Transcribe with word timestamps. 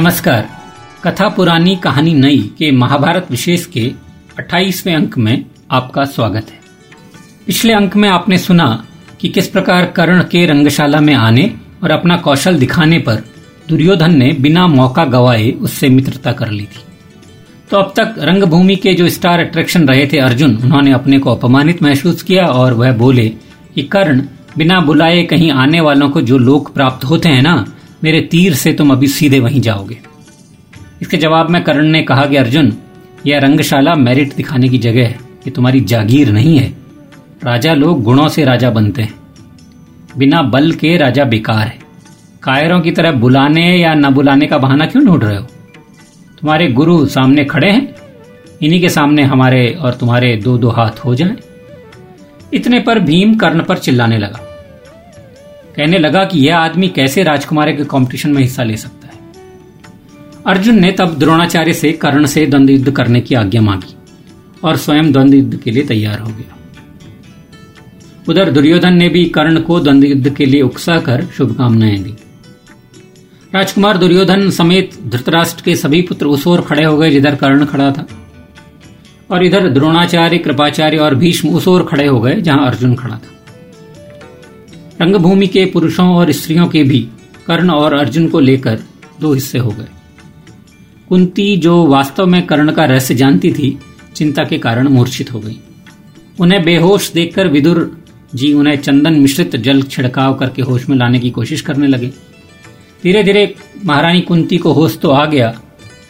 नमस्कार। 0.00 0.48
कथा 1.04 1.28
पुरानी 1.28 1.76
कहानी 1.76 2.14
नई 2.14 2.38
के 2.58 2.70
महाभारत 2.70 3.26
विशेष 3.30 3.66
के 3.66 3.92
28वें 4.38 4.94
अंक 4.94 5.18
में 5.18 5.44
आपका 5.70 6.04
स्वागत 6.04 6.46
है। 6.50 6.60
पिछले 7.46 7.72
अंक 7.72 7.96
में 7.96 8.08
आपने 8.08 8.38
सुना 8.38 8.84
कि 9.20 9.28
किस 9.28 9.48
प्रकार 9.48 9.86
कर्ण 9.86 10.22
के 10.22 10.46
रंगशाला 10.46 11.00
में 11.00 11.14
आने 11.14 11.54
और 11.82 11.90
अपना 11.90 12.16
कौशल 12.16 12.58
दिखाने 12.58 12.98
पर 12.98 13.24
दुर्योधन 13.68 14.16
ने 14.16 14.32
बिना 14.32 14.66
मौका 14.66 15.04
गवाए 15.04 15.50
उससे 15.50 15.88
मित्रता 15.88 16.32
कर 16.32 16.50
ली 16.50 16.64
थी। 16.64 16.84
तो 17.70 17.76
अब 17.76 17.92
तक 17.96 18.14
रंगभूमि 18.18 18.76
के 18.76 18.94
जो 18.94 19.08
स्टार 19.08 19.40
अट्रैक्शन 19.40 19.88
रहे 19.88 20.06
थे 20.06 20.18
अर्जुन, 20.18 20.56
उन्होंने 20.56 20.92
अपने 20.92 21.18
को 21.18 21.34
अपमानित 21.34 21.82
महसूस 21.82 22.22
किया 22.22 22.46
और 22.46 22.72
वह 22.72 22.92
बोले 22.92 23.28
कि 23.74 23.82
कर्ण, 23.82 24.22
बिना 24.58 24.80
बुलाए 24.80 25.22
कहीं 25.22 25.52
आने 25.52 25.80
वालों 25.80 26.10
को 26.10 26.20
जो 26.20 26.38
लोक 26.38 26.74
प्राप्त 26.74 27.04
होते 27.04 27.28
हैं 27.28 27.42
ना 27.42 27.64
मेरे 28.04 28.20
तीर 28.20 28.54
से 28.54 28.72
तुम 28.72 28.92
अभी 28.92 29.06
सीधे 29.06 29.38
वहीं 29.38 29.60
जाओगे। 29.60 29.98
इसके 31.02 31.16
जवाब 31.16 31.50
में 31.50 31.64
कर्ण 31.64 31.86
ने 31.86 32.02
कहा 32.02 32.26
कि 32.26 32.36
अर्जुन, 32.36 32.72
यह 33.26 33.38
रंगशाला 33.38 33.94
मेरिट 33.94 34.34
दिखाने 34.34 34.68
की 34.68 34.78
जगह 34.78 35.00
है, 35.00 35.12
ये 35.12 35.50
तुम्हारी 35.50 35.80
जागीर 35.80 36.32
नहीं 36.32 36.58
है। 36.58 36.74
राजा 37.44 37.74
लोग 37.74 38.02
गुणों 38.02 38.28
से 38.28 38.44
राजा 38.44 38.70
बनते 38.70 39.02
हैं। 39.02 39.14
बिना 40.18 40.42
बल 40.42 40.72
के 40.72 40.96
राजा 40.96 41.24
बेकार 41.24 41.66
है। 41.66 41.78
कायरों 42.42 42.80
की 42.80 42.90
तरह 42.90 43.12
बुलाने 43.12 43.76
या 43.78 43.94
न 43.94 44.10
बुलाने 44.10 44.46
का 44.46 44.58
बहाना 44.58 44.86
क्यों 44.86 45.06
ढूंढ 45.06 45.24
रहे 45.24 45.36
हो? 45.36 45.42
तुम्हारे 46.40 46.68
गुरु 46.68 47.06
सामने 47.06 47.44
खड़े 47.44 47.70
हैं, 47.70 47.94
इन्हीं 48.62 48.80
के 48.80 48.88
सामने 48.88 49.22
हमारे 49.22 49.78
और 49.80 49.94
तुम्हारे 49.94 50.36
दो 50.36 50.58
दो 50.58 50.68
हाथ 50.68 50.98
हो 51.04 51.14
जाएँ। 51.14 51.36
इतने 52.54 52.80
पर 52.80 52.98
भीम 52.98 53.34
कर्ण 53.34 53.62
पर 53.62 53.78
चिल्लाने 53.78 54.18
लगा। 54.18 54.49
कहने 55.80 55.98
लगा 55.98 56.24
कि 56.24 56.38
यह 56.38 56.58
आदमी 56.58 56.88
कैसे 56.88 57.22
राजकुमारी 57.22 57.76
के 57.76 57.84
कंपटीशन 57.84 58.30
में 58.30 58.42
हिस्सा 58.42 58.62
ले 58.62 58.76
सकता 58.76 59.06
है। 59.06 59.14
अर्जुन 60.46 60.80
ने 60.80 60.92
तब 60.92 61.18
द्रोणाचार्य 61.18 61.72
से 61.72 61.92
कर्ण 61.92 62.26
से 62.26 62.46
द्वंद्व 62.46 62.72
युद्ध 62.72 62.90
करने 62.90 63.20
की 63.20 63.34
आज्ञा 63.34 63.60
मांगी 63.60 63.94
और 64.64 64.76
स्वयं 64.76 65.12
द्वंद्व 65.12 65.34
युद्ध 65.34 65.56
के 65.56 65.70
लिए 65.70 65.82
तैयार 65.82 66.18
हो 66.18 66.28
गया। 66.28 66.56
उधर 68.28 68.50
दुर्योधन 68.50 68.92
ने 68.92 69.08
भी 69.08 69.24
कर्ण 69.24 69.60
को 69.60 69.80
द्वंद्व 69.80 70.08
युद्ध 70.08 70.34
के 70.34 70.44
लिए 70.44 70.62
उकसा 70.62 70.98
कर 70.98 71.24
शुभकामनाएँ 71.24 71.98
दी। 71.98 72.14
राजकुमार 73.54 73.98
दुर्योधन 73.98 74.50
समेत 74.50 74.90
धृतराष्ट्र 75.06 75.62
के 75.62 75.76
सभी 75.76 76.02
पुत्र 76.02 76.26
उस 76.26 76.46
ओर 76.46 76.60
खड़े 76.60 76.84
हो 76.84 76.98
गए 76.98 77.10
जिधर 77.10 77.34
कर्ण 77.34 77.64
खड़ा 77.64 77.92
था। 77.92 78.06
और 79.30 79.44
इधर 79.44 79.68
द्रोणाचार्य, 79.68 80.38
कृपाचार्य 80.38 80.96
और 80.96 81.14
भीष्म 81.14 81.48
उस 81.48 81.68
ओर 81.68 81.82
खड़े 81.82 82.06
हो 82.06 82.20
गए 82.20 82.40
जहाँ 82.40 82.66
अर्जुन 82.66 82.94
खड़ा 82.94 83.14
था। 83.14 83.39
रंगभूमि 85.00 85.46
के 85.46 85.64
पुरुषों 85.66 86.06
और 86.08 86.30
स्त्रियों 86.32 86.66
के 86.66 86.82
भी 86.82 86.98
कर्ण 87.46 87.70
और 87.70 87.94
अर्जुन 87.94 88.26
को 88.28 88.40
लेकर 88.40 88.78
दो 89.20 89.32
हिस्से 89.34 89.58
हो 89.58 89.70
गए। 89.70 89.86
कुंती 91.08 91.56
जो 91.56 91.86
वास्तव 91.86 92.26
में 92.26 92.44
कर्ण 92.46 92.72
का 92.72 92.84
रहस्य 92.84 93.14
जानती 93.14 93.52
थी, 93.52 93.78
चिंता 94.16 94.44
के 94.44 94.58
कारण 94.58 94.88
मूर्छित 94.88 95.32
हो 95.32 95.40
गई। 95.40 95.56
उन्हें 96.40 96.62
बेहोश 96.64 97.10
देखकर 97.12 97.48
विदुर 97.48 97.80
जी 98.34 98.52
उन्हें 98.52 98.76
चंदन 98.76 99.14
मिश्रित 99.20 99.56
जल 99.58 99.82
छिड़काव 99.84 100.34
करके 100.34 100.62
होश 100.62 100.88
में 100.88 100.96
लाने 100.96 101.18
की 101.18 101.30
कोशिश 101.30 101.60
करने 101.60 101.86
लगे। 101.86 102.12
धीरे 103.02 103.22
धीरे 103.22 103.54
महारानी 103.84 104.20
कुंती 104.20 104.58
को 104.58 104.72
होश 104.72 104.98
तो 104.98 105.10
आ 105.10 105.24
गया, 105.24 105.48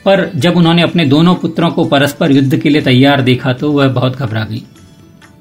पर 0.04 0.30
जब 0.36 0.56
उन्होंने 0.56 0.82
अपने 0.82 1.04
दोनों 1.04 1.34
पुत्रों 1.34 1.70
को 1.70 1.84
परस्पर 1.84 2.32
युद्ध 2.32 2.58
के 2.58 2.68
लिए 2.68 2.82
तैयार 2.82 3.22
देखा 3.22 3.52
तो 3.52 3.72
वह 3.72 3.88
बहुत 3.90 4.16
घबरा 4.16 4.44
गई, 4.44 4.62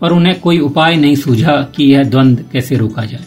और 0.01 0.13
उन्हें 0.13 0.39
कोई 0.39 0.59
उपाय 0.59 0.95
नहीं 0.95 1.15
सूझा 1.15 1.57
कि 1.75 1.91
यह 1.93 2.03
द्वंद्व 2.03 2.43
कैसे 2.53 2.75
रोका 2.75 3.05
जाए। 3.05 3.25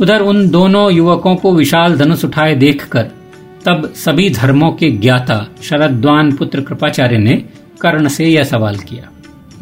उधर 0.00 0.20
उन 0.20 0.50
दोनों 0.50 0.92
युवकों 0.92 1.36
को 1.36 1.54
विशाल 1.54 1.98
धनुष 1.98 2.24
उठाए 2.24 2.54
देखकर, 2.54 3.02
तब 3.64 3.92
सभी 3.96 4.30
धर्मों 4.30 4.72
के 4.72 4.90
ज्ञाता 4.90 5.48
शरद्वान 5.62 6.32
पुत्र 6.32 6.60
कृपाचार्य 6.60 7.18
ने 7.18 7.44
कर्ण 7.80 8.08
से 8.08 8.24
यह 8.24 8.44
सवाल 8.44 8.76
किया। 8.76 9.10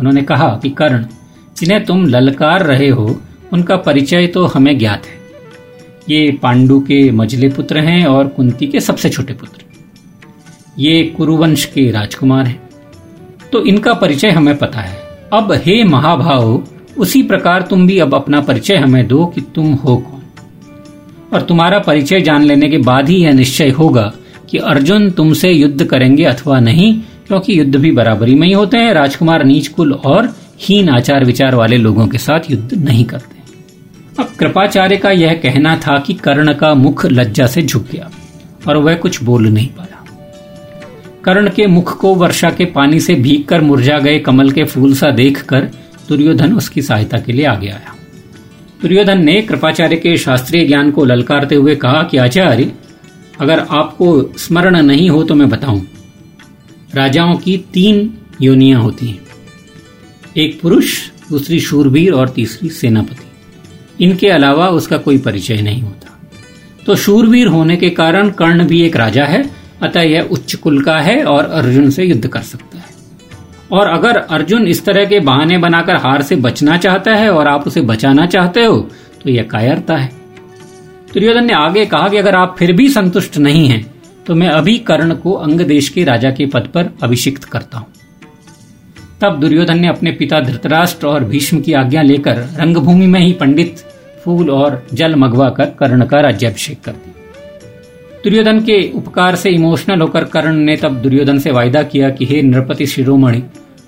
उन्होंने 0.01 0.23
कहा 0.23 0.49
कि 0.63 0.71
कर्ण, 0.71 1.07
जिन्हें 1.59 1.85
तुम 1.85 2.07
ललकार 2.07 2.67
रहे 2.67 2.89
हो, 2.89 3.21
उनका 3.53 3.77
परिचय 3.77 4.27
तो 4.27 4.47
हमें 4.47 4.79
ज्ञात 4.79 5.03
है। 5.07 5.25
ये 6.11 6.39
पांडु 6.43 6.81
के 6.81 7.11
मजले 7.11 7.49
पुत्र 7.49 7.79
हैं 7.79 8.07
और 8.07 8.29
कुंती 8.29 8.67
के 8.67 8.81
सबसे 8.81 9.11
छोटे 9.11 9.33
पुत्र। 9.33 9.65
ये 10.79 11.15
कुरुवंश 11.17 11.65
के 11.65 11.91
राजकुमार 11.91 12.47
हैं। 12.47 12.69
तो 13.53 13.65
इनका 13.65 13.95
परिचय 13.95 14.31
हमें 14.31 14.57
पता 14.57 14.81
है। 14.81 14.99
अब 15.33 15.53
हे 15.53 15.85
महाभाव, 15.85 16.65
उसी 16.99 17.23
प्रकार 17.23 17.63
तुम 17.63 17.87
भी 17.87 17.99
अब 17.99 18.15
अपना 18.15 18.41
परिचय 18.41 18.77
हमें 18.77 19.07
दो 19.07 19.27
कि 19.27 19.41
तुम 19.41 19.73
हो 19.73 19.97
कौन? 19.97 20.24
और 21.35 21.43
तुम्हारा 21.43 21.79
परिचय 21.79 22.21
जान 22.21 22.43
लेने 22.43 22.69
के 22.69 22.79
बाद 22.79 23.09
ही 23.09 23.17
यह 23.17 23.33
निश्चय 23.33 23.71
होगा 23.71 24.13
कि 24.51 24.59
अर्जुन 24.59 25.11
तुमसे 25.11 25.51
युद्ध 25.51 25.85
करेंगे 25.85 26.25
अथवा 26.25 26.59
नहीं, 26.61 26.95
क्योंकि 27.27 27.59
युद्ध 27.59 27.77
भी 27.77 27.91
बराबरी 27.91 28.35
में 28.35 28.47
ही 28.47 28.53
होते 28.53 28.77
हैं। 28.77 28.93
राजकुमार 28.95 29.45
नीच 29.45 29.69
कुल 29.69 29.93
और 29.93 30.35
हीन 30.61 30.89
आचार 30.89 31.25
विचार 31.25 31.55
वाले 31.55 31.77
लोगों 31.77 32.07
के 32.07 32.19
साथ 32.19 32.51
युद्ध 32.51 32.75
नहीं 32.75 33.05
करते। 33.05 33.43
अब 34.19 34.29
कृपाचार्य 34.39 34.97
का 34.97 35.11
यह 35.11 35.35
कहना 35.35 35.77
था 35.77 35.99
कि 35.99 36.15
कर्ण 36.15 36.53
का 36.55 36.75
मुख 36.75 37.07
लज्जा 37.07 37.47
से 37.47 37.63
झुक 37.63 37.87
गया 37.93 38.11
और 38.69 38.77
वह 38.77 38.95
कुछ 38.95 39.23
बोल 39.23 39.47
नहीं 39.49 39.69
पाया। 39.69 40.05
कर्ण 41.25 41.51
के 41.51 41.67
मुख 41.67 41.97
को 41.99 42.15
वर्षा 42.15 42.51
के 42.51 42.65
पानी 42.65 43.01
से 43.01 43.15
भीग 43.15 43.45
कर 43.45 43.61
मुरझा 43.61 43.99
गए 43.99 44.19
कमल 44.19 44.51
के 44.51 44.65
फूल 44.65 44.95
सा 44.95 45.11
देखकर 45.11 45.71
दुर्योधन 46.09 46.53
उसकी 46.53 46.83
सहायता 46.83 47.19
के 47.19 47.33
लिए 47.33 47.45
आगे 47.45 47.69
आया। 47.69 47.94
दुर्योधन 48.85 49.25
ने 49.25 49.43
कृपाचार्य 49.43 49.97
के 49.97 50.17
शास्त्रीय 50.17 50.67
ज्ञान 50.67 50.91
को 50.91 51.05
ललकारते 51.05 51.55
हुए 51.55 51.75
कहा 51.75 52.03
कि 52.03 52.17
आचार्य, 52.17 52.73
अगर 53.41 53.59
आपको 53.59 54.33
स्मरण 54.39 54.83
नहीं 54.83 55.11
हो 55.11 55.23
तो 55.25 55.35
मैं 55.35 55.49
बताऊँ। 55.49 55.87
राजाओं 56.95 57.37
की 57.37 57.65
तीन 57.73 58.19
योनियाँ 58.43 58.83
होती 58.83 59.07
हैं। 59.07 59.21
एक 60.37 60.61
पुरुष, 60.61 61.11
दूसरी 61.29 61.61
शूरवीर 61.61 62.13
और 62.13 62.29
तीसरी 62.29 62.69
सेनापति। 62.69 63.27
इनके 64.05 64.29
अलावा 64.29 64.69
उसका 64.69 64.97
कोई 64.97 65.19
परिचय 65.19 65.63
नहीं 65.63 65.83
होता। 65.83 66.21
तो 66.87 66.95
शूरवीर 66.95 67.47
होने 67.47 67.77
के 67.77 67.91
कारण 67.91 68.31
कर्ण 68.31 68.67
भी 68.67 68.83
एक 68.83 68.97
राजा 68.97 69.25
है, 69.25 69.51
अतः 69.83 70.01
यह 70.01 70.23
उच्च 70.23 70.55
कुल 70.55 70.83
का 70.83 70.99
है 71.01 71.25
और 71.25 71.45
अर्जुन 71.45 71.91
से 71.91 72.05
युद्ध 72.05 72.27
कर 72.27 72.43
सकता 72.43 72.74
और 73.75 73.89
अगर 73.89 74.17
अर्जुन 74.17 74.67
इस 74.69 74.85
तरह 74.85 75.05
के 75.05 75.21
बहाने 75.21 75.59
बनाकर 75.59 75.97
हार 75.97 76.23
से 76.23 76.37
बचना 76.39 76.77
चाहता 76.77 77.15
है 77.15 77.31
और 77.31 77.49
आप 77.49 77.67
उसे 77.67 77.81
बचाना 77.83 78.27
चाहते 78.27 78.65
हो 78.65 78.77
तो 79.23 79.31
यह 79.31 79.43
कायरता 79.43 79.97
है। 79.97 80.11
दुर्योधन 81.15 81.45
ने 81.45 81.53
आगे 81.55 81.85
कहा 81.87 82.09
कि 82.09 82.17
अगर 82.17 82.37
आप 82.37 82.55
फिर 82.59 82.73
भी 82.73 82.89
संतुष्ट 82.91 83.39
नहीं 83.39 83.67
हैं 83.69 83.85
तो 84.27 84.35
मैं 84.35 84.49
अभी 84.49 84.77
कर्ण 84.87 85.15
को 85.15 85.33
अंग 85.33 85.61
देश 85.63 85.89
के 85.89 86.05
राजा 86.05 86.31
के 86.31 86.47
पद 86.47 86.69
पर 86.75 86.91
अभिषिक्त 87.03 87.45
करता 87.45 87.79
हूँ। 87.79 87.87
तब 89.21 89.41
दुर्योधन 89.41 89.79
ने 89.79 89.89
अपने 89.89 90.13
पिता 90.13 90.41
धृतराष्ट्र 90.41 91.07
और 91.07 91.25
भीष्म 91.25 91.61
की 91.61 91.73
आज्ञा 91.73 92.03
लेकर 92.03 92.37
रंगभूमि 92.57 93.07
में 93.07 93.21
ही 93.21 93.33
पंडित, 93.33 93.85
फूल 94.25 94.51
और 94.51 94.87
जल 94.95 95.15
मंगवा 95.15 95.49
कर 95.51 95.67
कर्ण 95.79 96.07
का 96.07 96.21
राज्याभिषेक 96.21 96.81
कर 96.81 96.93
दिया। 96.93 97.13
दुर्योधन 98.25 98.61
के 98.61 98.81
उपकार 98.93 99.37
से 99.37 99.51
इमोशनल 99.51 100.01
होकर 100.01 100.25
कर्ण 100.25 100.55
ने 100.57 100.77
तब 100.77 101.01
दुर्योधन 101.03 101.39
से 101.39 101.51
वायदा 101.51 101.83
किया 101.83 102.11
कि 102.11 102.25
हे 102.25 102.43
नृपति 102.43 102.87
शिरोमणि 102.87 103.43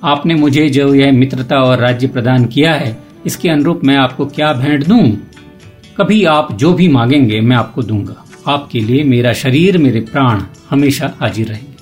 आपने 0.04 0.34
मुझे 0.34 0.68
जो 0.68 0.94
यह 0.94 1.12
मित्रता 1.12 1.56
और 1.56 1.78
राज्य 1.78 2.08
प्रदान 2.08 2.44
किया 2.44 2.74
है, 2.74 2.98
इसके 3.26 3.48
अनुरूप 3.48 3.80
मैं 3.84 3.96
आपको 3.96 4.26
क्या 4.26 4.52
भेंट 4.52 4.84
दूँ? 4.84 5.16
कभी 5.96 6.24
आप 6.24 6.52
जो 6.52 6.72
भी 6.72 6.88
मांगेंगे, 6.88 7.40
मैं 7.40 7.56
आपको 7.56 7.82
दूँगा। 7.82 8.24
आपके 8.48 8.80
लिए 8.80 9.04
मेरा 9.04 9.32
शरीर, 9.32 9.78
मेरे 9.78 10.00
प्राण 10.00 10.42
हमेशा 10.70 11.12
हाजिर 11.20 11.48
रहेंगे। 11.48 11.76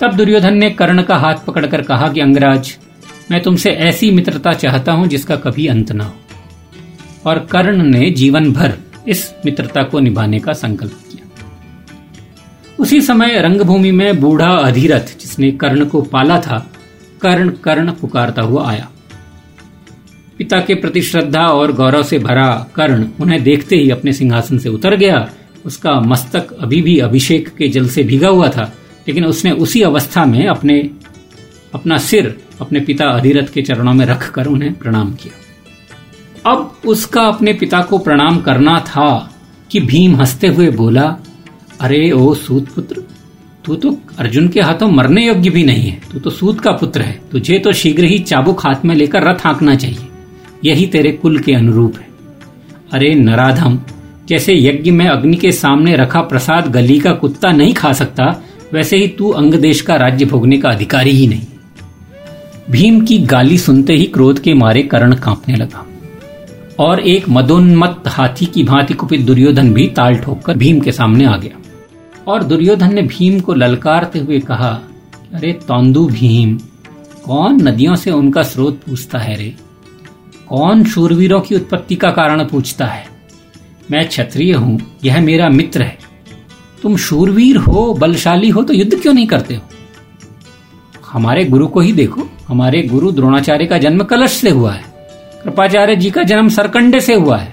तब 0.00 0.16
दुर्योधन 0.16 0.54
ने 0.54 0.70
कर्ण 0.70 1.02
का 1.02 1.16
हाथ 1.16 1.34
पकड़कर 1.46 1.82
कहा 1.82 2.08
कि 2.08 2.20
अंगराज, 2.20 2.78
मैं 3.30 3.42
तुमसे 3.42 3.70
ऐसी 3.70 4.10
मित्रता 4.10 4.52
चाहता 4.52 4.92
हूँ 4.92 5.06
जिसका 5.06 5.36
कभी 5.36 5.66
अंत 5.66 5.92
ना 5.92 6.04
हो। 6.04 6.14
और 7.26 7.38
कर्ण 7.38 7.82
ने 7.82 8.10
जीवन 8.10 8.52
भर 8.52 8.72
इस 9.08 9.34
मित्रता 9.44 9.82
को 9.82 10.00
निभाने 10.00 10.38
का 10.38 10.52
संकल्प 10.52 10.92
किया। 10.92 11.26
उसी 12.78 13.00
समय 13.00 13.40
रंगभूमि 13.40 13.90
में 13.90 14.20
बूढ़ा 14.20 14.50
अधीरथ, 14.50 15.18
जिसने 15.20 15.50
कर्ण 15.50 15.84
को 15.84 16.02
पाला 16.02 16.40
था 16.40 16.72
कर्ण 17.22 17.50
कर्ण 17.50 17.92
पुकारता 17.92 18.42
हुआ 18.42 18.70
आया। 18.70 18.88
पिता 20.38 20.60
के 20.60 20.74
प्रति 20.74 21.02
श्रद्धा 21.02 21.46
और 21.46 21.72
गौरव 21.72 22.02
से 22.02 22.18
भरा 22.18 22.66
कर्ण 22.74 23.06
उन्हें 23.20 23.42
देखते 23.42 23.76
ही 23.76 23.90
अपने 23.90 24.12
सिंहासन 24.12 24.58
से 24.58 24.68
उतर 24.68 24.96
गया। 24.96 25.30
उसका 25.66 26.00
मस्तक 26.00 26.52
अभी 26.52 26.82
भी 26.82 26.98
अभिषेक 26.98 27.48
के 27.48 27.68
जल 27.68 27.88
से 27.88 28.02
भीगा 28.02 28.28
हुआ 28.28 28.48
था, 28.48 28.72
लेकिन 29.08 29.24
उसने 29.24 29.50
उसी 29.50 29.82
अवस्था 29.82 30.24
में 30.24 30.46
अपने, 30.46 30.90
अपना 31.74 31.98
सिर 31.98 32.40
अपने 32.60 32.80
पिता 32.80 33.04
अधिरथ 33.04 33.52
के 33.52 33.62
चरणों 33.62 33.92
में 33.92 34.06
रखकर 34.06 34.46
उन्हें 34.46 34.74
प्रणाम 34.74 35.14
किया। 35.14 36.50
अब 36.50 36.76
उसका 36.86 37.22
अपने 37.22 37.52
पिता 37.52 37.82
को 37.82 37.98
प्रणाम 37.98 38.40
करना 38.40 38.80
था 38.80 39.34
कि 39.70 39.80
भीम 39.80 40.16
हँसते 40.16 40.46
हुए 40.46 40.70
बोला, 40.70 41.16
अरे 41.80 42.10
ओ 42.10 42.34
सूत 42.34 42.68
पुत्र 42.68 43.01
तू 43.64 43.74
तो 43.74 43.98
अर्जुन 44.18 44.48
के 44.48 44.60
हाथों 44.60 44.88
मरने 44.88 45.26
योग्य 45.26 45.50
भी 45.50 45.64
नहीं 45.64 45.90
है। 45.90 46.00
तू 46.12 46.18
तो 46.18 46.30
सूत 46.30 46.60
का 46.60 46.70
पुत्र 46.70 47.02
है। 47.02 47.20
तुझे 47.32 47.58
तो 47.58 47.72
शीघ्र 47.72 48.04
ही 48.04 48.18
चाबुक 48.18 48.60
हाथ 48.60 48.84
में 48.84 48.94
लेकर 48.94 49.22
रथ 49.22 49.38
हाँकना 49.40 49.74
चाहिए। 49.74 50.08
यही 50.64 50.86
तेरे 50.86 51.12
कुल 51.12 51.38
के 51.38 51.52
अनुरूप 51.52 51.94
है। 51.96 52.08
अरे 52.92 53.14
नराधम, 53.14 53.78
जैसे 54.28 54.54
यज्ञ 54.54 54.90
में 54.90 55.06
अग्नि 55.06 55.36
के 55.36 55.52
सामने 55.52 55.96
रखा 55.96 56.20
प्रसाद 56.20 56.72
गली 56.72 57.00
का 57.00 57.12
कुत्ता 57.12 57.52
नहीं 57.52 57.74
खा 57.74 57.92
सकता, 57.92 58.42
वैसे 58.72 58.96
ही 58.96 59.08
तू 59.08 59.28
अंग 59.28 59.54
देश 59.54 59.80
का 59.80 59.96
राज्य 59.96 60.24
भोगने 60.24 60.56
का 60.56 60.70
अधिकारी 60.70 61.10
ही 61.10 61.26
नहीं। 61.26 61.42
भीम 62.70 63.00
की 63.04 63.18
गाली 63.18 63.58
सुनते 63.58 63.94
ही 63.94 64.04
क्रोध 64.04 64.38
के 64.38 64.54
मारे 64.54 64.82
कर्ण 64.82 65.14
कांपने 65.14 65.56
लगा। 65.56 65.86
और 66.78 67.00
एक 67.00 67.28
मदोन्मत्त 67.28 68.08
हाथी 68.08 68.46
की 68.46 68.64
भांति 68.64 68.94
कुपित 68.94 69.20
दुर्योधन 69.20 69.72
भी 69.72 69.86
ताल 69.88 70.14
ठोककर 70.14 70.56
भीम 70.56 70.80
के 70.80 70.92
सामने 70.92 71.24
आ 71.24 71.36
गया। 71.36 71.61
और 72.28 72.42
दुर्योधन 72.42 72.94
ने 72.94 73.02
भीम 73.02 73.40
को 73.40 73.54
ललकारते 73.54 74.18
हुए 74.18 74.38
कहा, 74.40 74.80
अरे 75.34 75.52
तौंदू 75.52 76.06
भीम, 76.06 76.58
कौन 77.24 77.62
नदियों 77.62 77.94
से 77.94 78.10
उनका 78.10 78.42
स्रोत 78.42 78.80
पूछता 78.80 79.18
है 79.18 79.36
रे? 79.36 79.54
कौन 80.48 80.84
शूरवीरों 80.84 81.40
की 81.40 81.54
उत्पत्ति 81.54 81.94
का 81.94 82.10
कारण 82.10 82.44
पूछता 82.44 82.86
है? 82.86 83.06
मैं 83.90 84.08
क्षत्रिय 84.08 84.52
हूँ, 84.52 84.80
यह 85.04 85.20
मेरा 85.20 85.48
मित्र 85.48 85.82
है। 85.82 85.98
तुम 86.82 86.96
शूरवीर 86.96 87.56
हो, 87.56 87.94
बलशाली 87.94 88.48
हो 88.48 88.62
तो 88.62 88.72
युद्ध 88.72 89.00
क्यों 89.00 89.14
नहीं 89.14 89.26
करते 89.26 89.54
हो? 89.54 89.62
हमारे 91.12 91.44
गुरु 91.44 91.66
को 91.66 91.80
ही 91.80 91.92
देखो, 91.92 92.28
हमारे 92.48 92.82
गुरु 92.82 93.12
द्रोणाचार्य 93.12 93.66
का 93.66 93.78
जन्म 93.78 94.04
कलश 94.04 94.32
से 94.32 94.50
हुआ 94.50 94.72
है। 94.72 94.84
कृपाचार्य 95.44 95.96
जी 95.96 96.10
का 96.10 96.22
जन्म 96.22 96.48
सरकंडे 96.48 97.00
से 97.00 97.14
हुआ 97.14 97.36
है। 97.36 97.51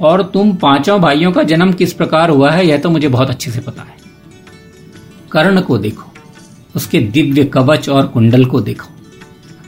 और 0.00 0.22
तुम 0.22 0.52
पाँचों 0.52 1.00
भाइयों 1.00 1.32
का 1.32 1.42
जन्म 1.42 1.72
किस 1.72 1.92
प्रकार 1.92 2.30
हुआ 2.30 2.50
है, 2.50 2.66
यह 2.66 2.78
तो 2.78 2.90
मुझे 2.90 3.08
बहुत 3.08 3.30
अच्छे 3.30 3.50
से 3.50 3.60
पता 3.60 3.82
है। 3.82 3.96
कर्ण 5.32 5.60
को 5.60 5.78
देखो, 5.78 6.14
उसके 6.76 7.00
दिव्य 7.00 7.44
कवच 7.44 7.88
और 7.88 8.06
कुंडल 8.06 8.44
को 8.44 8.60
देखो। 8.60 8.88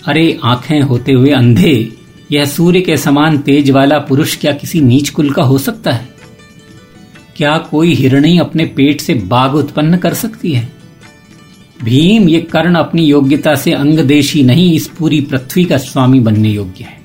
अरे, 0.07 0.39
आँखें 0.45 0.81
होते 0.81 1.13
हुए 1.13 1.31
अंधे, 1.31 1.93
यह 2.33 2.45
सूर्य 2.45 2.81
के 2.81 2.97
समान 2.97 3.39
तेज 3.39 3.71
वाला 3.71 3.99
पुरुष 3.99 4.37
क्या 4.37 4.53
किसी 4.53 4.81
नीच 4.81 5.09
कुल 5.09 5.31
का 5.31 5.43
हो 5.43 5.59
सकता 5.59 5.91
है? 5.91 6.09
क्या 7.37 7.59
कोई 7.59 7.95
हिरणी 7.95 8.39
अपने 8.39 8.67
पेट 8.67 9.01
से 9.01 9.15
बाघ 9.15 9.51
उत्पन्न 9.55 9.97
कर 9.97 10.15
सकती 10.15 10.53
है? 10.53 10.73
भीम, 11.85 12.29
ये 12.29 12.41
कर्ण 12.41 12.75
अपनी 12.75 13.05
योग्यता 13.05 13.55
से 13.55 13.73
अंगदेशी 13.73 14.43
नहीं, 14.43 14.75
इस 14.75 14.89
पूरी 14.89 15.21
पृथ्वी 15.21 15.65
का 15.65 15.77
स्वामी 15.77 16.21
बनने 16.21 16.51
योग्य 16.51 16.85
है। 16.85 16.98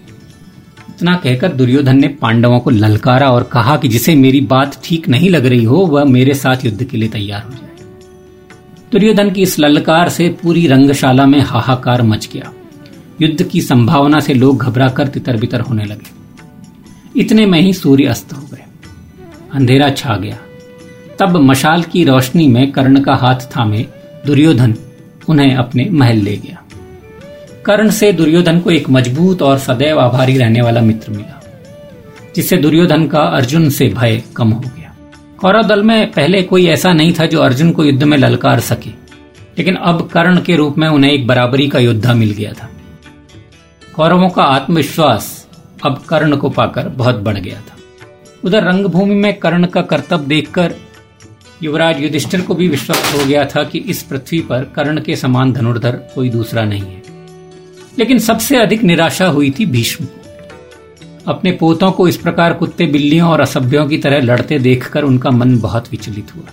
इतना 0.95 1.15
कहकर 1.15 1.53
दुर्योधन 1.53 2.01
ने 2.01 2.07
पांडवों 2.07 2.59
को 2.59 2.69
ललकारा 2.69 3.31
और 3.31 3.43
कहा 3.43 3.77
कि 3.77 3.87
जिसे 3.87 4.15
मेरी 4.15 4.41
बात 4.41 4.81
ठीक 4.83 5.09
नहीं 5.09 5.29
लग 5.29 5.45
रही 5.45 5.63
हो, 5.63 5.75
वह 5.75 6.03
मेरे 6.05 6.33
साथ 6.33 6.65
युद्ध 6.65 6.83
के 6.83 6.97
लिए 6.97 7.09
तैयार 7.09 7.43
हो 7.43 7.49
जाए। 7.49 7.69
दुर्योधन 8.91 9.31
की 9.31 9.41
इस 9.41 9.59
ललकार 9.59 10.09
से 10.09 10.29
पूरी 10.29 10.67
रंगशाला 10.67 11.25
में 11.25 11.39
हाहाकार 11.39 12.01
मच 12.01 12.29
गया। 12.33 12.53
युद्ध 13.21 13.43
की 13.43 13.61
संभावना 13.61 14.19
से 14.19 14.33
लोग 14.33 14.57
घबराकर 14.57 15.07
तितर 15.07 15.37
बितर 15.37 15.59
होने 15.59 15.85
लगे। 15.85 16.23
इतने 17.19 17.45
में 17.45 17.61
ही 17.61 17.73
सूर्य 17.73 18.05
अस्त 18.05 18.33
हो 18.33 18.47
गए। 18.53 18.63
अंधेरा 19.53 19.89
छा 19.89 20.15
गया। 20.15 20.37
तब 21.19 21.37
मशाल 21.37 21.83
की 21.83 22.03
रोशनी 22.03 22.47
में 22.47 22.71
कर्ण 22.71 23.01
का 23.01 23.15
हाथ 23.15 23.35
थामे 23.35 23.85
दुर्योधन 24.25 24.75
उन्हें 25.29 25.55
अपने 25.55 25.89
महल 25.91 26.17
ले 26.17 26.37
गया। 26.37 26.62
कर्ण 27.65 27.89
से 27.89 28.12
दुर्योधन 28.13 28.60
को 28.60 28.71
एक 28.71 28.89
मज़बूत 28.89 29.42
और 29.42 29.57
सदैव 29.57 30.00
आभारी 30.00 30.38
रहने 30.38 30.62
वाला 30.62 30.81
मित्र 30.81 31.12
मिला, 31.12 31.39
जिससे 32.36 32.57
दुर्योधन 32.57 33.07
का 33.07 33.19
अर्जुन 33.19 33.69
से 33.69 33.88
भय 33.89 34.21
कम 34.36 34.50
हो 34.50 34.60
गया। 34.60 34.95
कौरव 35.38 35.63
दल 35.63 35.83
में 35.83 36.12
पहले 36.12 36.42
कोई 36.44 36.65
ऐसा 36.68 36.92
नहीं 36.94 37.13
था 37.13 37.25
जो 37.25 37.42
अर्जुन 37.42 37.71
को 37.71 37.83
युद्ध 37.83 38.04
में 38.04 38.18
ललकार 38.18 38.60
सके, 38.60 38.89
लेकिन 39.57 39.75
अब 39.75 40.07
कर्ण 40.07 40.42
के 40.42 40.56
रूप 40.56 40.77
में 40.77 40.88
उन्हें 40.88 41.12
एक 41.12 41.27
बराबरी 41.27 41.68
का 41.68 41.80
योद्धा 41.80 42.13
मिल 42.13 42.31
गया 42.31 42.51
था। 42.54 42.69
कौरवों 43.95 44.30
का 44.30 44.44
आत्मविश्वास 44.44 45.48
अब 45.86 46.04
कर्ण 46.10 46.38
को 46.38 46.50
पाकर 46.50 46.89
बहुत 46.89 47.15
बढ़ 47.15 47.38
गया 47.38 47.60
था। 47.60 47.77
उधर 48.44 48.63
रंगभूमि 48.63 49.15
में 49.15 49.33
कर्ण 49.39 49.68
का 49.68 49.81
कर्तव्य 49.83 50.25
देखकर 50.25 50.75
युवराज 51.63 52.01
युधिष्ठिर 52.01 52.42
को 52.42 52.56
भी 52.56 52.68
विश्वास 52.68 53.13
हो 53.13 53.25
गया 53.25 53.45
था 53.45 53.63
कि 53.63 53.80
इस 53.80 54.04
पृथ्वी 54.04 54.39
पर 54.42 54.63
कर्ण 54.75 55.01
के 55.01 55.15
समान 55.15 55.54
धनुर्धर 55.54 55.95
कोई 56.15 56.30
दूसरा 56.30 56.63
नहीं 56.63 56.81
है। 56.81 57.01
लेकिन 57.99 58.19
सबसे 58.19 58.57
अधिक 58.57 58.83
निराशा 58.83 59.27
हुई 59.27 59.53
थी 59.59 59.65
भीष्म। 59.65 60.07
अपने 61.27 61.51
पोतों 61.51 61.91
को 61.91 62.07
इस 62.07 62.17
प्रकार 62.17 62.53
कुत्ते 62.53 62.85
बिल्लियों 62.85 63.29
और 63.29 63.41
असभ्यों 63.41 63.87
की 63.87 63.97
तरह 63.97 64.21
लड़ते 64.21 64.59
देखकर 64.59 65.03
उनका 65.03 65.29
मन 65.29 65.57
बहुत 65.59 65.91
विचलित 65.91 66.35
हुआ। 66.35 66.51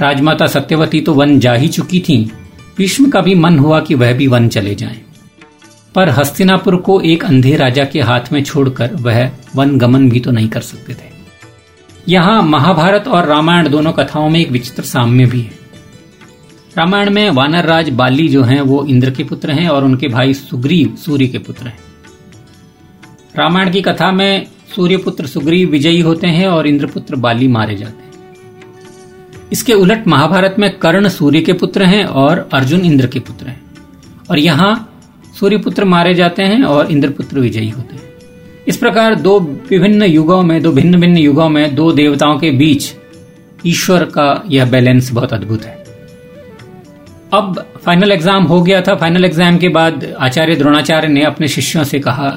राजमाता 0.00 0.46
सत्यवती 0.46 1.00
तो 1.00 1.14
वन 1.14 1.38
जा 1.40 1.54
ही 1.54 1.68
चुकी 1.68 2.00
थी। 2.00 2.32
भीष्म 2.76 3.10
का 3.10 3.20
भी 3.20 3.34
मन 3.34 3.58
हुआ 3.58 3.80
कि 3.80 3.94
वह 3.94 4.12
भी 4.12 4.26
वन 4.26 4.48
चले 4.48 4.74
जाएँ। 4.74 5.00
पर 5.94 6.08
हस्तिनापुर 6.08 6.76
को 6.76 7.00
एक 7.00 7.24
अंधे 7.24 7.56
राजा 7.56 7.84
के 7.84 8.00
हाथ 8.00 8.32
में 8.32 8.42
छोड़कर 8.44 8.90
वह 8.94 9.30
वन 9.56 9.78
गमन 9.78 10.10
भी 10.10 10.20
तो 10.20 10.30
नहीं 10.30 10.48
कर 10.48 10.60
सकते 10.60 10.94
थे। 10.94 11.10
यहाँ 12.08 12.42
महाभारत 12.42 13.08
और 13.08 13.26
रामायण 13.26 13.68
दोनों 13.68 13.92
कथाओं 13.92 14.28
में 14.30 14.40
एक 14.40 14.50
विचित्र 14.50 14.82
साम्य 14.82 15.26
भी 15.26 15.40
है। 15.40 15.61
रामायण 16.78 17.10
में 17.10 17.30
वानर 17.30 17.64
राज 17.64 17.90
बाली 17.90 18.28
जो 18.28 18.42
हैं, 18.42 18.60
वो 18.60 18.84
इंद्र 18.84 19.10
के 19.10 19.24
पुत्र 19.24 19.50
हैं 19.50 19.68
और 19.68 19.84
उनके 19.84 20.08
भाई 20.08 20.34
सुग्रीव 20.34 20.96
सूर्य 20.96 21.26
के 21.26 21.38
पुत्र 21.38 21.66
हैं। 21.66 21.78
रामायण 23.38 23.72
की 23.72 23.82
कथा 23.82 24.12
में 24.12 24.46
सूर्य 24.76 24.96
पुत्र 24.96 25.26
सुग्रीव 25.26 25.70
विजयी 25.70 26.00
होते 26.00 26.26
हैं 26.26 26.46
और 26.46 26.66
इंद्रपुत्र 26.66 27.16
बाली 27.16 27.48
मारे 27.48 27.76
जाते 27.76 28.02
हैं। 28.02 28.12
इसके 29.52 29.72
उलट 29.72 30.06
महाभारत 30.06 30.56
में 30.58 30.78
कर्ण 30.78 31.08
सूर्य 31.08 31.40
के 31.40 31.52
पुत्र 31.52 31.82
हैं 31.82 32.04
और 32.04 32.48
अर्जुन 32.52 32.80
इंद्र 32.80 33.06
के 33.06 33.18
पुत्र 33.18 33.46
हैं। 33.46 33.62
और 34.30 34.38
यहाँ 34.38 35.00
सूर्यपुत्र 35.40 35.84
मारे 35.84 36.14
जाते 36.14 36.42
हैं 36.42 36.62
और 36.62 36.90
इंद्रपुत्र 36.90 37.40
विजयी 37.40 37.68
होते 37.68 37.94
हैं। 37.94 38.02
इस 38.68 38.76
प्रकार 38.76 39.14
दो 39.14 39.40
विभिन्न 39.40 40.02
युगों 40.02 40.42
में, 40.42 40.62
दो 40.62 40.72
भिन्न 40.72 41.00
भिन्न 41.00 41.16
युगों 41.16 41.48
में 41.48 41.74
दो 41.74 41.92
देवताओं 41.92 42.38
के 42.38 42.50
बीच 42.50 42.92
ईश्वर 43.66 44.04
का 44.04 44.44
यह 44.48 44.70
बैलेंस 44.70 45.12
बहुत 45.12 45.32
अद्भुत 45.32 45.62
है। 45.62 45.81
अब 47.32 47.74
फाइनल 47.84 48.12
एग्ज़ाम 48.12 48.44
हो 48.44 48.62
गया 48.62 48.80
था। 48.80 48.94
फाइनल 48.94 49.24
एग्ज़ाम 49.24 49.58
के 49.58 49.68
बाद 49.68 50.16
आचार्य 50.18 50.54
द्रोणाचार्य 50.54 51.08
ने 51.08 51.22
अपने 51.22 51.48
शिष्यों 51.48 51.84
से 51.84 52.00
कहा 52.00 52.28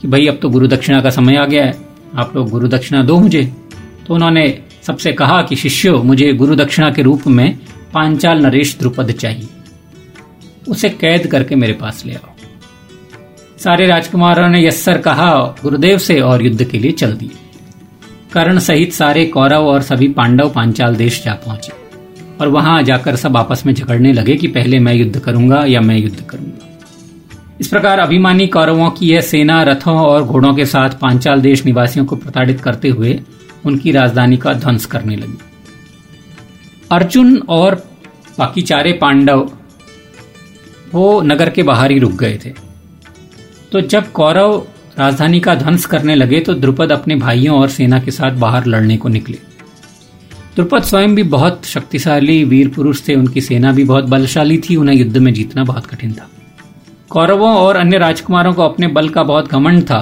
कि 0.00 0.08
भाई, 0.08 0.26
अब 0.26 0.38
तो 0.42 0.48
गुरु 0.48 0.66
दक्षिणा 0.66 1.00
का 1.00 1.10
समय 1.10 1.36
आ 1.36 1.44
गया 1.44 1.64
है। 1.64 1.78
आप 2.16 2.36
लोग 2.36 2.50
गुरु 2.50 2.68
दक्षिणा 2.68 3.02
दो 3.02 3.18
मुझे। 3.18 3.52
तो 4.06 4.14
उन्होंने 4.14 4.62
सबसे 4.82 5.12
कहा 5.12 5.42
कि, 5.42 5.56
शिष्यो, 5.56 6.02
मुझे 6.02 6.32
गुरु 6.32 6.56
दक्षिणा 6.56 6.90
के 6.90 7.02
रूप 7.02 7.26
में 7.26 7.58
पांचाल 7.94 8.38
नरेश 8.38 8.78
द्रुपद 8.78 9.10
चाहिए। 9.10 9.48
उसे 10.68 10.88
कैद 10.88 11.26
करके 11.26 11.54
मेरे 11.54 11.72
पास 11.72 12.06
ले 12.06 12.14
आओ। 12.14 12.34
सारे 13.58 13.86
राजकुमारों 13.86 14.48
ने 14.48 14.66
यस्सर 14.66 14.98
कहा 14.98 15.54
गुरुदेव 15.62 15.98
से 15.98 16.20
और 16.20 16.42
युद्ध 16.42 16.64
के 16.64 16.78
लिए 16.78 16.92
चल 16.92 17.12
दिए। 17.12 17.30
कर्ण 18.32 18.58
सहित 18.58 18.92
सारे 18.92 19.26
कौरव 19.26 19.66
और 19.66 19.82
सभी 19.82 20.08
पांडव 20.08 20.50
पांचाल 20.50 20.96
देश 20.96 21.24
जा 21.24 21.32
पहुँचे। 21.32 21.85
और 22.40 22.48
वहाँ 22.48 22.82
जाकर 22.82 23.16
सब 23.16 23.36
आपस 23.36 23.62
में 23.66 23.72
झगड़ने 23.74 24.12
लगे 24.12 24.36
कि 24.36 24.48
पहले 24.48 24.78
मैं 24.78 24.94
युद्ध 24.94 25.18
करूँगा 25.18 25.64
या 25.64 25.80
मैं 25.80 25.96
युद्ध 25.98 26.20
करूँगा। 26.20 26.68
इस 27.60 27.68
प्रकार 27.68 27.98
अभिमानी 27.98 28.46
कौरवों 28.46 28.90
की 28.90 29.08
यह 29.08 29.20
सेना 29.20 29.62
रथों 29.62 29.96
और 29.98 30.24
घोड़ों 30.24 30.54
के 30.54 30.66
साथ 30.66 30.90
पांचाल 30.90 31.40
देश 31.40 31.64
निवासियों 31.64 32.04
को 32.06 32.16
प्रताड़ित 32.16 32.60
करते 32.60 32.88
हुए 32.88 33.18
उनकी 33.64 33.92
राजधानी 33.92 34.36
का 34.36 34.52
ध्वंस 34.52 34.86
करने 34.86 35.16
लगी। 35.16 35.38
अर्जुन 36.92 37.36
और 37.48 37.74
बाकी 38.38 38.62
चारे 38.62 38.92
पांडव 38.92 39.50
वो 40.94 41.20
नगर 41.22 41.50
के 41.50 41.62
बाहर 41.62 41.90
ही 41.90 41.98
रुक 41.98 42.12
गए 42.12 42.38
थे। 42.44 42.50
तो 43.72 43.80
जब 43.80 44.12
कौरव 44.12 44.56
राजधानी 44.98 45.40
का 45.40 45.54
ध्वंस 45.54 45.86
करने 45.86 46.14
लगे 46.14 46.40
तो 46.40 46.54
द्रुपद 46.54 46.92
अपने 46.92 47.16
भाइयों 47.16 47.60
और 47.60 47.68
सेना 47.68 47.98
के 48.00 48.10
साथ 48.10 48.36
बाहर 48.38 48.66
लड़ने 48.66 48.96
को 48.96 49.08
निकले। 49.08 49.38
द्रुपद 50.56 50.82
स्वयं 50.82 51.14
भी 51.14 51.22
बहुत 51.22 51.64
शक्तिशाली 51.64 52.42
वीर 52.44 52.68
पुरुष 52.68 53.00
थे, 53.08 53.14
उनकी 53.14 53.40
सेना 53.40 53.72
भी 53.72 53.84
बहुत 53.84 54.04
बलशाली 54.04 54.56
थी, 54.58 54.76
उन्हें 54.76 54.96
युद्ध 54.96 55.16
में 55.16 55.32
जीतना 55.34 55.64
बहुत 55.64 55.86
कठिन 55.86 56.12
था। 56.12 56.28
कौरवों 57.10 57.50
और 57.56 57.76
अन्य 57.76 57.98
राजकुमारों 57.98 58.52
को 58.52 58.62
अपने 58.62 58.86
बल 58.88 59.08
का 59.08 59.22
बहुत 59.22 59.48
घमंड 59.48 59.82
था, 59.82 60.00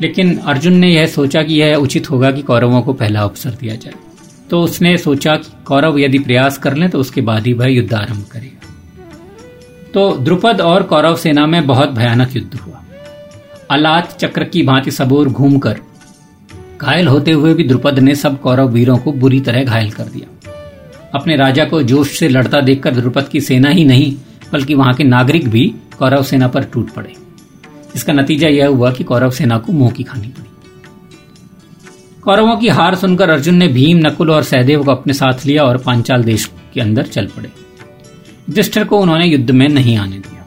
लेकिन 0.00 0.36
अर्जुन 0.38 0.74
ने 0.74 0.90
यह 0.90 1.06
सोचा 1.06 1.42
कि 1.42 1.54
यह 1.54 1.74
उचित 1.76 2.10
होगा 2.10 2.30
कि 2.30 2.42
कौरवों 2.42 2.82
को 2.82 2.92
पहला 2.92 3.20
अवसर 3.20 3.50
दिया 3.50 3.74
जाए। 3.74 3.94
तो 4.50 4.60
उसने 4.60 4.96
सोचा 4.98 5.34
कि 5.36 5.50
कौरव 5.64 5.98
यदि 5.98 6.18
प्रयास 6.18 6.58
कर 6.58 6.74
लें 6.74 6.88
तो 6.90 6.98
उसके 6.98 7.20
बाद 7.20 7.46
ही 7.46 7.52
वह 7.52 7.66
युद्ध 7.66 7.92
आरंभ 7.94 8.24
करेगा। 8.32 8.72
तो 9.94 10.10
द्रुपद 10.18 10.60
और 10.60 10.82
कौरव 10.82 11.16
सेना 11.16 11.46
में 11.46 11.66
बहुत 11.66 11.90
भयानक 11.90 12.36
युद्ध 12.36 12.54
हुआ। 12.54 12.82
अलात 13.70 14.16
चक्र 14.20 14.44
की 14.44 14.62
भांति 14.62 14.90
सबूर 14.90 15.28
घूमकर 15.28 15.80
घायल 16.80 17.08
होते 17.08 17.32
हुए 17.32 17.54
भी 17.54 17.64
द्रुपद 17.64 17.98
ने 17.98 18.14
सब 18.14 18.40
कौरव 18.40 18.68
वीरों 18.68 18.96
को 18.96 19.12
बुरी 19.12 19.40
तरह 19.40 19.64
घायल 19.64 19.90
कर 19.90 20.04
दिया। 20.04 20.50
अपने 21.14 21.36
राजा 21.36 21.64
को 21.64 21.82
जोश 21.82 22.18
से 22.18 22.28
लड़ता 22.28 22.60
देखकर 22.60 22.94
द्रुपद 22.94 23.28
की 23.28 23.40
सेना 23.40 23.68
ही 23.68 23.84
नहीं, 23.84 24.16
बल्कि 24.52 24.74
वहाँ 24.74 24.94
के 24.94 25.04
नागरिक 25.04 25.48
भी 25.48 25.74
कौरव 25.98 26.22
सेना 26.22 26.48
पर 26.48 26.64
टूट 26.64 26.90
पड़े। 26.90 27.14
इसका 27.94 28.12
नतीजा 28.12 28.48
यह 28.48 28.66
हुआ 28.66 28.92
कि 28.92 29.04
कौरव 29.04 29.30
सेना 29.30 29.58
को 29.58 29.72
मुँह 29.72 29.90
की 29.90 30.02
खानी 30.02 30.28
पड़ी। 30.28 30.48
कौरवों 32.22 32.56
की 32.56 32.68
हार 32.68 32.94
सुनकर 32.94 33.30
अर्जुन 33.30 33.54
ने 33.54 33.68
भीम, 33.68 33.98
नकुल 33.98 34.30
और 34.30 34.42
सहदेव 34.42 34.84
को 34.84 34.90
अपने 34.90 35.12
साथ 35.12 35.46
लिया 35.46 35.62
और 35.62 35.78
पांचाल 35.78 36.24
देश 36.24 36.50
के 36.74 36.80
अंदर 36.80 37.02
चल 37.02 37.26
पड़े। 37.26 37.48
युधिष्ठिर 38.48 38.84
को 38.84 39.00
उन्होंने 39.00 39.26
युद्ध 39.26 39.50
में 39.50 39.68
नहीं 39.68 39.96
आने 39.96 40.18
दिया। 40.18 40.46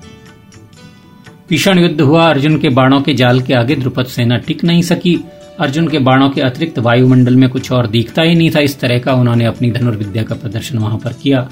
भीषण 1.49 1.79
युद्ध 1.79 2.01
हुआ, 2.01 2.29
अर्जुन 2.29 2.59
के 2.59 2.69
बाणों 2.69 3.01
के 3.01 3.13
जाल 3.13 3.41
के 3.41 3.53
आगे 3.53 3.75
द्रुपद 3.75 4.05
सेना 4.05 4.37
टिक 4.37 4.63
नहीं 4.63 4.81
सकी। 4.81 5.19
अर्जुन 5.59 5.87
के 5.87 5.99
बाणों 5.99 6.29
के 6.29 6.41
अतिरिक्त 6.41 6.79
वायुमंडल 6.79 7.35
में 7.35 7.49
कुछ 7.49 7.71
और 7.71 7.87
दिखता 7.87 8.21
ही 8.21 8.35
नहीं 8.35 8.49
था 8.51 8.59
इस 8.59 8.79
तरह 8.79 8.99
का 8.99 9.13
उन्होंने 9.13 9.45
अपनी 9.45 9.71
धनुर्विद्या 9.71 10.23
का 10.23 10.35
प्रदर्शन 10.35 10.77
वहाँ 10.77 10.97
पर 10.97 11.13
किया। 11.13 11.49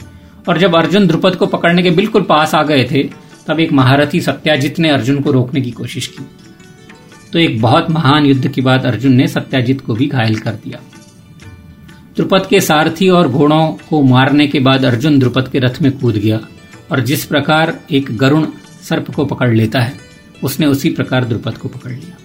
और 0.50 0.58
जब 0.58 0.76
अर्जुन 0.76 1.08
द्रुपद 1.08 1.36
को 1.36 1.46
पकड़ने 1.46 1.84
के 1.84 1.92
बिल्कुल 1.92 2.22
पास 2.22 2.56
आ 2.56 2.64
गए 2.64 2.84
थे, 2.92 3.04
तब 3.48 3.60
एक 3.60 3.72
महारथी 3.74 4.22
सत्याजित 4.22 4.80
ने 4.80 4.90
अर्जुन 4.90 5.22
को 5.22 5.32
रोकने 5.32 5.62
की 5.62 5.72
कोशिश 5.72 6.08
की। 6.08 6.26
तो 7.34 7.40
एक 7.40 7.62
बहुत 7.62 7.90
महान 7.90 8.26
युद्ध 8.26 8.48
के 8.48 8.62
बाद 8.62 8.86
अर्जुन 8.86 9.14
ने 9.14 9.28
सत्याजित 9.28 9.82
को 9.82 9.94
भी 9.94 10.08
घायल 10.08 10.36
कर 10.36 10.52
दिया। 10.52 10.80
द्रुपद 12.16 12.46
के 12.50 12.60
सारथी 12.60 13.10
और 13.10 13.28
घोड़ों 13.28 13.68
को 13.90 14.02
मारने 14.04 14.48
के 14.48 14.60
बाद 14.60 14.86
अर्जुन 14.86 15.20
द्रुपद 15.20 15.48
के 15.48 15.60
रथ 15.60 15.82
में 15.82 15.92
कूद 15.92 16.16
गया 16.16 16.40
और 16.92 17.00
जिस 17.00 17.26
प्रकार 17.26 17.80
एक 17.92 18.18
गरुण 18.18 18.48
सर्प 18.90 19.12
को 19.12 19.26
पकड़ 19.26 19.54
लेता 19.54 19.80
है, 19.80 19.94
उसने 20.44 20.66
उसी 20.66 20.90
प्रकार 20.90 21.26
द्रुपद 21.26 21.58
को 21.58 21.68
पकड़ 21.68 21.92
लिया। 21.92 22.18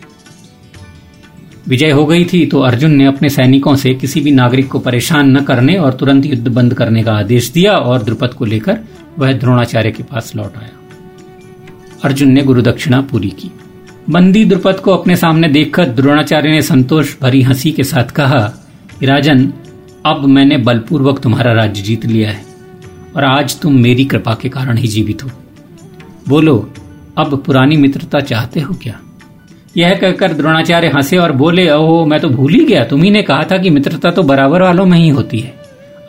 विजय 1.70 1.90
हो 1.90 2.06
गई 2.06 2.24
थी 2.24 2.46
तो 2.46 2.60
अर्जुन 2.60 2.90
ने 2.90 3.06
अपने 3.06 3.28
सैनिकों 3.28 3.76
से 3.76 3.94
किसी 3.94 4.20
भी 4.20 4.30
नागरिक 4.30 4.68
को 4.68 4.78
परेशान 4.78 5.36
न 5.36 5.40
करने 5.40 5.76
और 5.76 5.92
तुरंत 5.92 6.26
युद्ध 6.26 6.48
बंद 6.48 6.74
करने 6.74 7.02
का 7.02 7.12
आदेश 7.12 7.50
दिया 7.50 7.72
और 7.72 8.02
द्रुपद 8.02 8.34
को 8.34 8.44
लेकर 8.44 8.78
वह 9.18 9.32
द्रोणाचार्य 9.32 9.90
के 9.90 10.02
पास 10.02 10.32
लौट 10.36 10.56
आया। 10.56 10.70
अर्जुन 12.04 12.30
ने 12.30 12.42
गुरु 12.42 12.62
दक्षिणा 12.62 13.00
पूरी 13.00 13.28
की। 13.28 13.50
बंदी 14.10 14.44
द्रुपद 14.44 14.74
को 14.74 14.90
अपने 14.90 15.16
सामने 15.16 15.48
देखकर 15.48 15.88
द्रोणाचार्य 15.88 16.50
ने 16.50 16.62
संतोष 16.62 17.14
भरी 17.22 17.42
हँसी 17.42 17.72
के 17.72 17.84
साथ 17.84 18.04
कहा 18.04 18.52
राजन, 19.02 19.52
अब 20.06 20.24
मैंने 20.24 20.56
बलपूर्वक 20.56 21.18
तुम्हारा 21.18 21.52
राज्य 21.52 21.82
जीत 21.82 22.06
लिया 22.06 22.30
है 22.30 22.44
और 23.16 23.24
आज 23.24 23.60
तुम 23.60 23.74
मेरी 23.74 24.04
कृपा 24.04 24.34
के 24.34 24.48
कारण 24.48 24.76
ही 24.76 24.88
जीवित 24.88 25.24
हो। 25.24 25.30
बोलो, 26.28 26.72
अब 27.18 27.42
पुरानी 27.46 27.76
मित्रता 27.76 28.20
चाहते 28.20 28.60
हो 28.60 28.74
क्या? 28.74 29.00
यह 29.76 29.94
कहकर 29.94 30.32
द्रोणाचार्य 30.32 30.88
हंसे 30.88 31.16
और 31.16 31.32
बोले 31.32 31.70
ओहो 31.70 32.04
मैं 32.04 32.20
तो 32.20 32.28
भूल 32.28 32.52
ही 32.52 32.64
गया। 32.64 32.84
तुम्ही 32.84 33.10
ने 33.10 33.22
कहा 33.22 33.42
था 33.42 33.58
कि 33.58 33.70
मित्रता 33.70 34.10
तो 34.10 34.22
बराबर 34.22 34.62
वालों 34.62 34.86
में 34.86 34.98
ही 34.98 35.08
होती 35.08 35.38
है। 35.38 35.54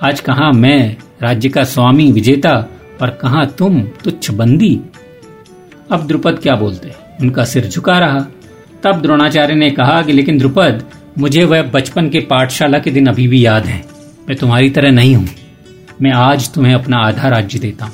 आज 0.04 0.20
कहा 0.20 0.52
मैं, 0.52 0.98
राज्य 1.22 1.50
का 1.50 1.64
स्वामी, 1.64 2.12
विजेता, 2.12 2.68
और 3.02 3.10
कहा 3.10 3.46
तुम, 3.46 3.82
तुच्छ 3.82 4.32
बंदी? 4.32 4.82
अब 5.92 6.08
द्रुपद 6.08 6.40
क्या 6.40 6.56
बोलते? 6.56 6.92
उनका 7.22 7.44
सिर 7.44 7.68
झुका 7.68 8.00
रहा। 8.00 8.20
तब 8.84 9.02
द्रोणाचार्य 9.02 9.56
ने 9.56 9.70
कहा 9.70 10.02
कि, 10.02 10.12
लेकिन 10.12 10.38
द्रुपद, 10.38 10.84
मुझे 11.18 11.44
वह 11.44 11.62
बचपन 11.62 12.10
के 12.10 12.20
पाठशाला 12.20 12.80
के 12.80 12.92
दिन 12.92 13.08
अभी 13.08 13.28
भी 13.28 13.46
याद 13.46 13.66
है। 13.66 13.86
मैं 14.30 14.38
तुम्हारी 14.38 14.70
तरह 14.70 14.92
नहीं 14.92 15.16
हूँ। 15.16 15.28
मैं 16.02 16.12
आज 16.12 16.54
तुम्हें 16.54 16.74
अपना 16.74 16.98
आधा 16.98 17.28
राज्य 17.28 17.60
देता 17.60 17.86
हूँ। 17.86 17.94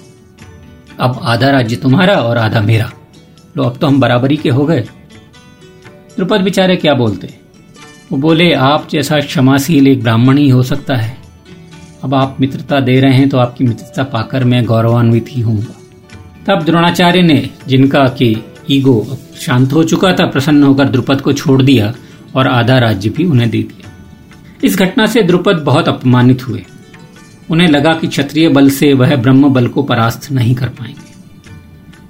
अब 0.99 1.19
आधा 1.23 1.49
राज्य 1.49 1.75
तुम्हारा 1.75 2.13
और 2.13 2.37
आधा 2.37 2.61
मेरा। 2.61 2.91
लो, 3.57 3.63
अब 3.63 3.77
तो 3.77 3.87
हम 3.87 3.99
बराबरी 3.99 4.37
के 4.37 4.49
हो 4.49 4.65
गए। 4.65 4.85
द्रुपद 6.17 6.41
बेचारे 6.41 6.75
क्या 6.75 6.93
बोलते? 6.93 7.33
वो 8.11 8.17
बोले, 8.17 8.53
आप 8.53 8.87
जैसा 8.89 9.19
क्षमाशील 9.19 9.87
एक 9.87 10.01
ब्राह्मण 10.01 10.37
ही 10.37 10.49
हो 10.49 10.63
सकता 10.63 10.95
है। 10.95 11.17
अब 12.03 12.15
आप 12.15 12.37
मित्रता 12.39 12.79
दे 12.79 12.99
रहे 12.99 13.13
हैं 13.13 13.29
तो 13.29 13.37
आपकी 13.37 13.63
मित्रता 13.63 14.03
पाकर 14.03 14.43
मैं 14.43 14.65
गौरवान्वित 14.65 15.25
ही 15.29 15.41
हूँ। 15.41 15.65
तब 16.47 16.63
द्रोणाचार्य 16.63 17.21
ने, 17.21 17.49
जिनका 17.67 18.07
कि 18.07 18.43
ईगो 18.71 19.17
शांत 19.35 19.73
हो 19.73 19.83
चुका 19.83 20.13
था, 20.13 20.25
प्रसन्न 20.25 20.63
होकर 20.63 20.85
द्रुपद 20.85 21.21
को 21.21 21.33
छोड़ 21.33 21.61
दिया 21.61 21.93
और 22.35 22.47
आधा 22.47 22.77
राज्य 22.77 23.09
भी 23.09 23.25
उन्हें 23.25 23.49
दे 23.49 23.63
दिया। 23.63 23.91
इस 24.63 24.77
घटना 24.77 25.05
से 25.05 25.21
द्रुपद 25.21 25.55
बहुत 25.55 25.87
अपमानित 25.87 26.47
हुए। 26.47 26.65
उन्हें 27.51 27.67
लगा 27.67 27.93
कि 27.93 28.07
क्षत्रिय 28.07 28.49
बल 28.49 28.69
से 28.69 28.93
वह 28.93 29.15
ब्रह्म 29.15 29.49
बल 29.49 29.67
को 29.67 29.83
परास्त 29.83 30.31
नहीं 30.31 30.55
कर 30.55 30.67
पाएँगे। 30.67 31.15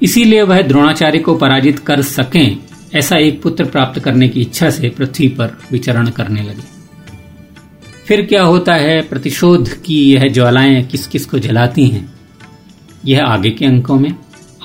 इसीलिए 0.01 0.41
वह 0.41 0.61
द्रोणाचार्य 0.61 1.19
को 1.19 1.35
पराजित 1.35 1.79
कर 1.79 2.01
सकें 2.01 2.66
ऐसा 2.96 3.17
एक 3.17 3.41
पुत्र 3.41 3.65
प्राप्त 3.65 4.00
करने 4.00 4.29
की 4.29 4.41
इच्छा 4.41 4.70
से 4.70 4.89
पृथ्वी 4.89 5.27
पर 5.27 5.58
विचरण 5.72 6.10
करने 6.10 6.44
लगे। 6.44 6.77
फिर 8.08 8.25
क्या 8.25 8.44
होता 8.44 8.74
है? 8.74 9.01
प्रतिशोध 9.01 9.82
की 9.82 10.13
यह 10.13 10.27
ज्वालाएँ 10.27 10.84
किस 10.84 11.08
किस 11.08 11.25
को 11.25 11.39
जलाती 11.39 11.88
हैं? 11.88 12.13
यह 13.06 13.24
आगे 13.24 13.50
के 13.50 13.65
अंकों 13.65 14.00
में। 14.00 14.15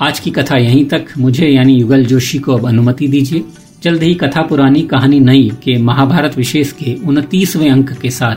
आज 0.01 0.19
की 0.19 0.31
कथा 0.31 0.57
यहीं 0.57 0.85
तक। 0.85 1.05
मुझे 1.17 1.47
यानी 1.47 1.73
युगल 1.73 2.05
जोशी 2.05 2.39
को 2.39 2.53
अब 2.53 2.67
अनुमति 2.67 3.07
दीजिए। 3.07 3.43
जल्द 3.83 4.03
ही 4.03 4.13
कथा 4.13 4.41
पुरानी 4.41 4.81
कहानी 4.81 5.19
नई 5.19 5.51
के 5.63 5.77
महाभारत 5.77 6.37
विशेष 6.37 6.71
के 6.71 6.95
उनतीसवें 6.95 7.71
अंक 7.71 7.93
के 7.93 8.09
साथ 8.09 8.35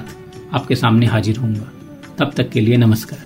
आपके 0.55 0.75
सामने 0.75 1.07
हाजिर 1.07 1.37
होऊँगा। 1.37 1.73
तब 2.19 2.33
तक 2.37 2.51
के 2.51 2.61
लिए 2.61 2.77
नमस्कार। 2.77 3.26